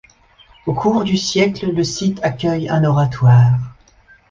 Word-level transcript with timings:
Au 0.65 0.73
cours 0.73 1.03
du 1.03 1.15
siècle, 1.15 1.71
le 1.75 1.83
site 1.83 2.19
accueille 2.23 2.67
un 2.69 2.83
oratoire. 2.85 3.59